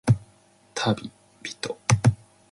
[0.73, 1.11] たび
[1.43, 1.77] びと